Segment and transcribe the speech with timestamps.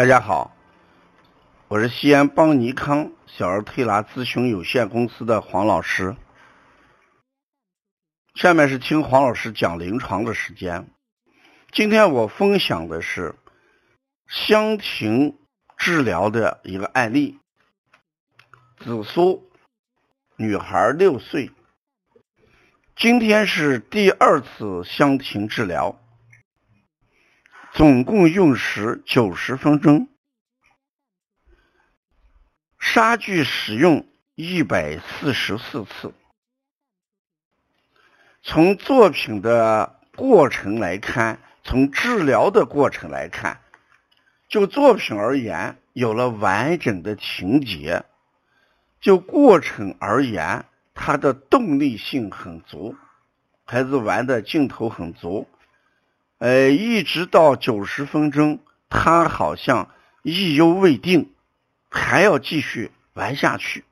[0.00, 0.56] 大家好，
[1.68, 6.16] 我是西安邦尼康小儿推拿咨询有限公司的黄老师。
[8.34, 10.88] 下面是听黄老师讲临床的时间。
[11.70, 13.34] 今天我分享的是
[14.26, 15.38] 香庭
[15.76, 17.38] 治疗的一个案例。
[18.78, 19.50] 紫苏，
[20.36, 21.50] 女孩六岁，
[22.96, 26.00] 今天是第二次香庭治疗。
[27.72, 30.08] 总共用时九十分钟，
[32.78, 36.12] 杀具使用一百四十四次。
[38.42, 43.60] 从作品的过程来看，从治疗的过程来看，
[44.48, 48.02] 就作品而言，有了完整的情节；
[49.00, 52.96] 就过程而言，它的动力性很足，
[53.64, 55.46] 孩子玩的劲头很足。
[56.40, 59.90] 呃，一直到九十分钟，他好像
[60.22, 61.34] 意犹未定，
[61.90, 63.84] 还要继续玩下去。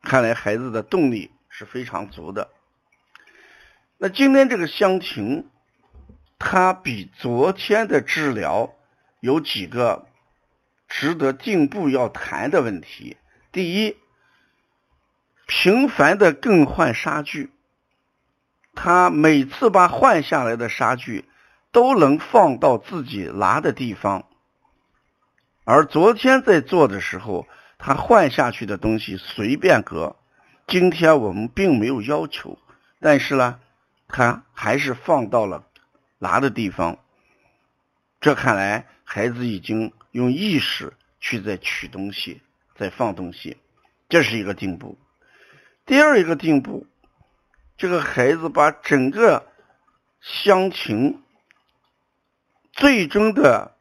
[0.00, 2.48] 看来孩子的动力是非常足的。
[3.98, 5.50] 那今天这个香婷，
[6.38, 8.72] 他比昨天的治疗
[9.20, 10.06] 有几个
[10.88, 13.18] 值得进步要谈的问题。
[13.52, 13.98] 第一，
[15.46, 17.50] 频繁的更换纱具，
[18.74, 21.26] 他每次把换下来的纱具。
[21.76, 24.24] 都能放到自己拿的地方，
[25.64, 27.46] 而昨天在做的时候，
[27.76, 30.16] 他换下去的东西随便搁。
[30.66, 32.58] 今天我们并没有要求，
[32.98, 33.60] 但是呢，
[34.08, 35.66] 他还是放到了
[36.18, 36.96] 拿的地方。
[38.22, 42.40] 这看来孩子已经用意识去在取东西，
[42.74, 43.58] 在放东西，
[44.08, 44.96] 这是一个进步。
[45.84, 46.86] 第二一个进步，
[47.76, 49.44] 这个孩子把整个
[50.22, 51.20] 乡情。
[52.76, 53.74] 最终的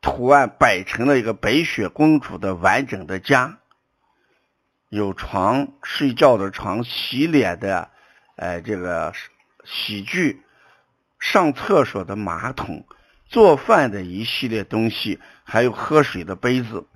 [0.00, 3.58] 图案摆成了一个白雪公主的完整的家，
[4.88, 7.90] 有床睡觉的床，洗脸的，
[8.36, 9.12] 呃，这个
[9.64, 10.40] 洗具，
[11.18, 12.86] 上厕所的马桶，
[13.26, 16.86] 做饭的一系列东西，还有喝水的杯子。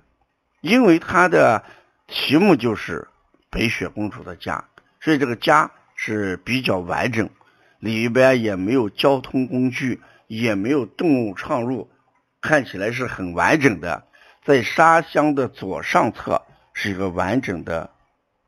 [0.59, 1.63] 因为它的
[2.07, 3.07] 题目就是
[3.51, 4.65] 白雪公主的家，
[5.01, 7.29] 所以这个家是比较完整，
[7.77, 10.01] 里边也没有交通工具。
[10.39, 11.91] 也没有动物闯入，
[12.39, 14.07] 看起来是很完整的。
[14.45, 16.41] 在沙箱的左上侧
[16.73, 17.93] 是一个完整的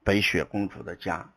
[0.01, 1.29] 白雪公主的家。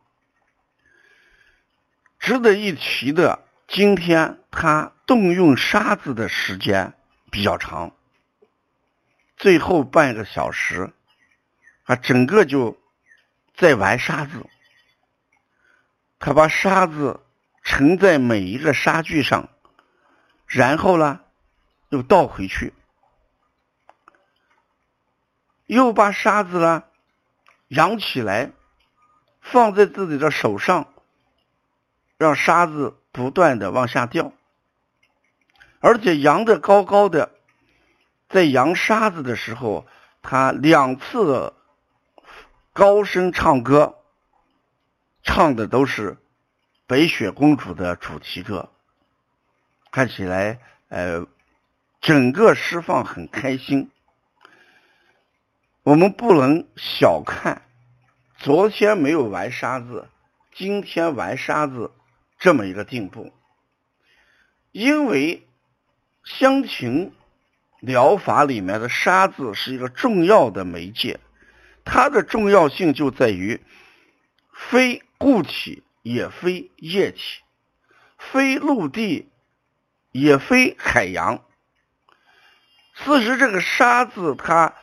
[2.17, 6.93] 值得一提的，今天他动用沙子的时间
[7.29, 7.93] 比较长，
[9.35, 10.93] 最后半个小时，
[11.83, 12.79] 啊，整个就
[13.53, 14.45] 在玩沙子。
[16.19, 17.19] 他把沙子
[17.63, 19.49] 盛在每一个沙具上。
[20.47, 21.19] 然后呢，
[21.89, 22.73] 又倒回去，
[25.65, 26.85] 又把沙子呢
[27.67, 28.51] 扬起来，
[29.41, 30.93] 放在自己的手上，
[32.17, 34.31] 让沙子不断的往下掉，
[35.81, 37.31] 而且扬的高高的，
[38.29, 39.85] 在扬沙子的时候，
[40.21, 41.53] 他两次
[42.71, 43.97] 高声唱歌，
[45.23, 46.17] 唱的都是
[46.85, 48.71] 白雪公主的主题歌。
[49.97, 50.59] 看起来，
[50.89, 51.25] 呃，
[52.01, 53.89] 整个释放很开心。
[55.81, 57.63] 我们不能小看
[58.37, 60.07] 昨天没有玩沙子，
[60.53, 61.89] 今天玩沙子
[62.37, 63.33] 这么一个进步。
[64.71, 65.47] 因为
[66.23, 67.11] 香庭
[67.79, 71.19] 疗法里面的沙子是一个重要的媒介，
[71.83, 73.59] 它的重要性就在于
[74.53, 77.41] 非固体也非液体，
[78.19, 79.27] 非陆地。
[80.19, 81.43] 也非海洋。
[82.95, 84.73] 四实，这个沙子它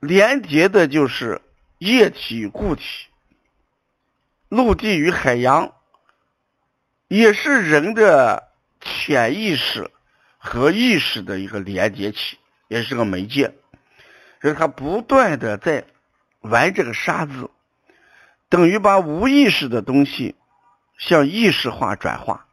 [0.00, 1.40] 连接的就是
[1.78, 3.06] 液体与固体，
[4.48, 5.72] 陆地与海洋，
[7.06, 8.48] 也是人的
[8.80, 9.90] 潜意识
[10.36, 13.54] 和意识的一个连接器，也是个媒介。
[14.42, 15.84] 所以，它不断的在
[16.40, 17.50] 玩这个沙子，
[18.48, 20.34] 等于把无意识的东西
[20.96, 22.47] 向意识化转化。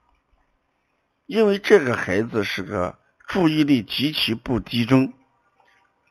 [1.25, 5.13] 因为这个孩子是个注意力极其不集中、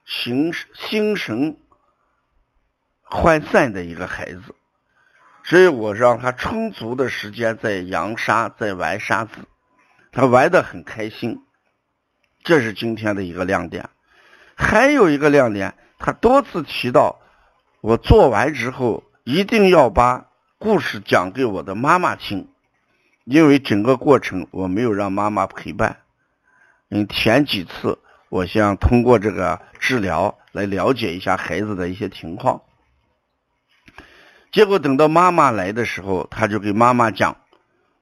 [0.05, 1.57] 形心神
[3.09, 4.55] 涣散的一个孩子，
[5.45, 9.33] 所以我让他充足的时间在扬沙，在玩沙子，
[10.11, 11.45] 他玩的很开心，
[12.43, 13.89] 这是今天的一个亮点。
[14.57, 17.21] 还有一个亮点，他多次提到，
[17.81, 20.29] 我做完之后一定要把
[20.59, 22.49] 故事讲给我的妈妈听。
[23.25, 25.99] 因为整个过程我没有让妈妈陪伴，
[26.91, 27.99] 嗯，前几次
[28.29, 32.63] 我想通过这个治疗来了解一下孩子的一些情况。
[34.53, 37.37] 结果等到妈妈来的时候，他就给妈妈讲：“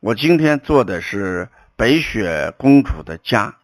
[0.00, 3.56] 我今天做的是白雪公主的家。”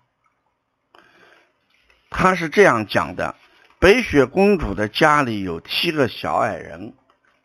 [2.09, 3.35] 他是这样讲的：
[3.79, 6.95] 白雪公主的家里有七个小矮人，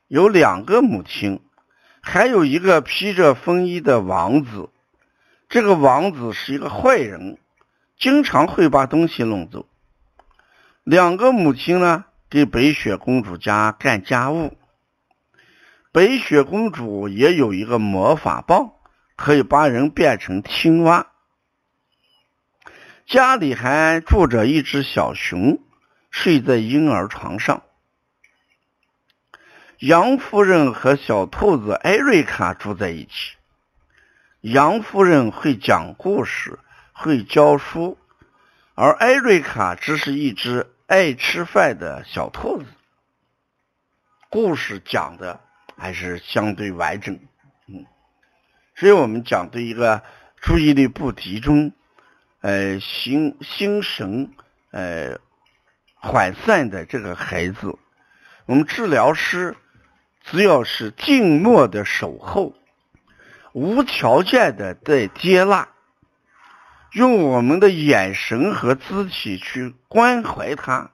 [0.07, 1.42] 有两个母亲，
[2.06, 4.70] 还有一个披着风衣的王子。
[5.48, 7.38] 这个王子是一个坏人，
[7.98, 9.68] 经常会把东西弄走。
[10.84, 14.58] 两个母亲呢，给白雪公主家干家务。
[15.94, 18.74] 白雪公主也有一个魔法棒，
[19.16, 21.08] 可以把人变成青蛙。
[23.06, 25.60] 家里还住着一只小熊，
[26.12, 27.64] 睡在婴儿床上。
[29.85, 33.35] 杨夫人和小兔子艾瑞卡住在一起。
[34.39, 36.57] 杨夫人会讲故事，
[36.94, 37.97] 会教书，
[38.75, 42.65] 而艾瑞卡只是一只爱吃饭的小兔子。
[44.30, 45.41] 故事讲的。
[45.75, 47.19] 还是相对完整，
[47.68, 47.85] 嗯，
[48.75, 50.03] 所以我们讲对一个
[50.39, 51.74] 注意力不集中、
[52.41, 54.31] 呃心心神
[54.69, 55.19] 呃
[56.00, 57.75] 涣散的这个孩子，
[58.45, 59.57] 我们治疗师
[60.24, 62.54] 只要是静默的守候，
[63.52, 65.68] 无条件的在接纳，
[66.94, 70.92] 用我们的眼神和肢体去关怀他，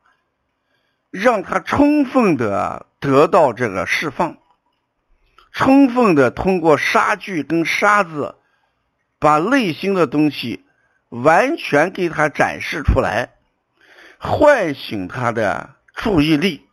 [1.11, 4.37] 让他充分的得到这个释放。
[5.51, 8.35] 充分的通过沙具跟沙子，
[9.19, 10.63] 把内心的东西
[11.09, 13.33] 完全给他展示出来，
[14.19, 16.68] 唤醒他的注意力，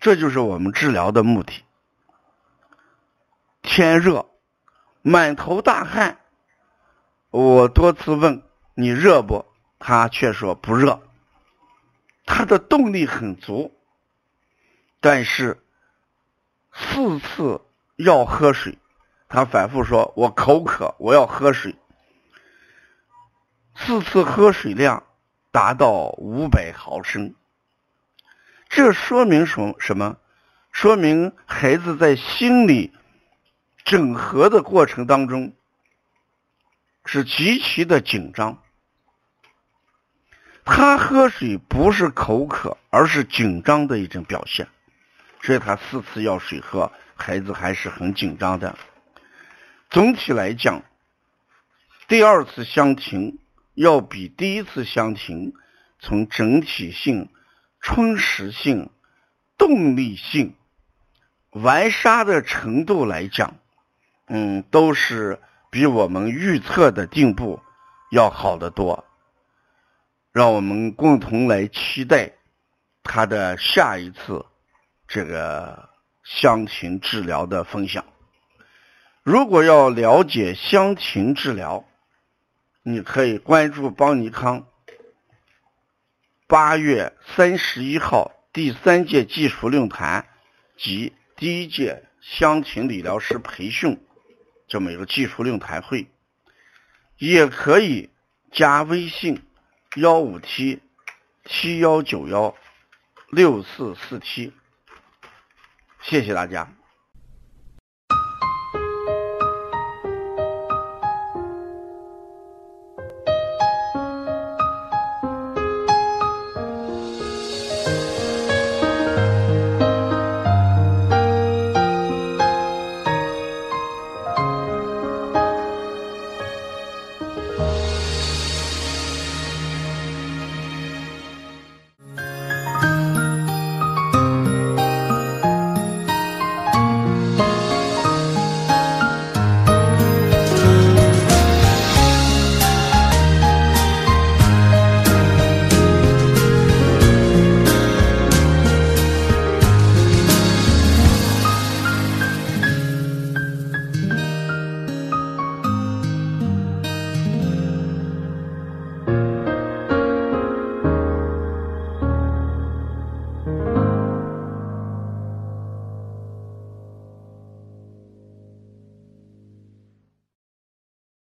[0.00, 1.64] 这就是我们治疗的目的。
[3.62, 4.26] 天热，
[5.02, 6.18] 满头大汗，
[7.30, 8.42] 我多次问
[8.74, 9.44] 你热不，
[9.78, 11.02] 他却说不热，
[12.26, 13.76] 他的动力很足，
[15.00, 15.62] 但是
[16.72, 17.60] 四次。
[18.00, 18.78] 要喝水，
[19.28, 21.74] 他反复说：“我口渴，我要喝水。”
[23.74, 25.02] 四次喝水量
[25.50, 27.34] 达到五百毫升，
[28.68, 29.74] 这说明什么？
[29.78, 30.16] 什么？
[30.70, 32.92] 说明孩子在心理
[33.84, 35.54] 整合的过程当中
[37.04, 38.62] 是极其的紧张。
[40.64, 44.68] 他喝水不是口渴，而是紧张的一种表现，
[45.42, 46.92] 所以他四次要水喝。
[47.16, 48.78] 孩子还是很紧张的。
[49.90, 50.82] 总体来讲，
[52.06, 53.38] 第二次相庭
[53.74, 55.54] 要比第一次相庭
[55.98, 57.28] 从整体性、
[57.80, 58.90] 充实性、
[59.56, 60.54] 动力性、
[61.50, 63.54] 玩沙的程度来讲，
[64.26, 65.40] 嗯，都是
[65.70, 67.60] 比我们预测的进步
[68.10, 69.04] 要好得多。
[70.32, 72.32] 让我们共同来期待
[73.02, 74.46] 他的下一次
[75.06, 75.88] 这个。
[76.30, 78.04] 香芹治疗的分享。
[79.22, 81.86] 如果要了解香芹治疗，
[82.82, 84.66] 你可以关注邦尼康。
[86.48, 90.26] 八月三十一号第三届技术论坛
[90.78, 94.02] 及第一届香芹理疗师培训
[94.66, 96.06] 这么一个技术论坛会，
[97.18, 98.08] 也可以
[98.50, 99.42] 加微信
[99.96, 100.80] 幺五七
[101.44, 102.56] 七幺九幺
[103.30, 104.54] 六四四七。
[106.00, 106.77] 谢谢大家。